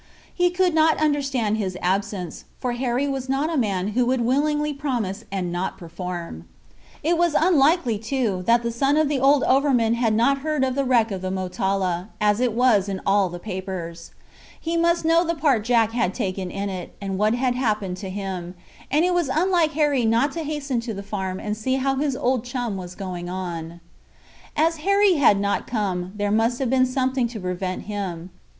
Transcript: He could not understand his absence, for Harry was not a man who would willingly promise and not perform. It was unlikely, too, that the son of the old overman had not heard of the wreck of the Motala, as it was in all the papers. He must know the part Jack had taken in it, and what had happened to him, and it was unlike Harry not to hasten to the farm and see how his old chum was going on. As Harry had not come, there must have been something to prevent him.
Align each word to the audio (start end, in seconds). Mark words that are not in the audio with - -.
He 0.33 0.49
could 0.49 0.73
not 0.73 0.97
understand 0.97 1.57
his 1.57 1.77
absence, 1.79 2.45
for 2.59 2.71
Harry 2.71 3.07
was 3.07 3.29
not 3.29 3.51
a 3.53 3.55
man 3.55 3.89
who 3.89 4.03
would 4.07 4.21
willingly 4.21 4.73
promise 4.73 5.25
and 5.31 5.51
not 5.51 5.77
perform. 5.77 6.45
It 7.03 7.19
was 7.19 7.35
unlikely, 7.37 7.99
too, 7.99 8.41
that 8.47 8.63
the 8.63 8.71
son 8.71 8.97
of 8.97 9.07
the 9.07 9.19
old 9.19 9.43
overman 9.43 9.93
had 9.93 10.15
not 10.15 10.39
heard 10.39 10.63
of 10.63 10.73
the 10.73 10.85
wreck 10.85 11.11
of 11.11 11.21
the 11.21 11.29
Motala, 11.29 12.07
as 12.19 12.39
it 12.39 12.53
was 12.53 12.89
in 12.89 12.99
all 13.05 13.29
the 13.29 13.37
papers. 13.37 14.09
He 14.59 14.75
must 14.75 15.05
know 15.05 15.23
the 15.23 15.35
part 15.35 15.63
Jack 15.63 15.91
had 15.91 16.15
taken 16.15 16.49
in 16.49 16.69
it, 16.69 16.95
and 16.99 17.19
what 17.19 17.35
had 17.35 17.53
happened 17.53 17.97
to 17.97 18.09
him, 18.09 18.55
and 18.89 19.05
it 19.05 19.13
was 19.13 19.29
unlike 19.31 19.73
Harry 19.73 20.03
not 20.03 20.31
to 20.31 20.41
hasten 20.41 20.79
to 20.79 20.95
the 20.95 21.03
farm 21.03 21.39
and 21.39 21.55
see 21.55 21.75
how 21.75 21.97
his 21.97 22.15
old 22.15 22.43
chum 22.43 22.75
was 22.75 22.95
going 22.95 23.29
on. 23.29 23.81
As 24.57 24.77
Harry 24.77 25.17
had 25.17 25.39
not 25.39 25.67
come, 25.67 26.13
there 26.15 26.31
must 26.31 26.57
have 26.57 26.71
been 26.71 26.87
something 26.87 27.27
to 27.27 27.39
prevent 27.39 27.83
him. 27.83 28.31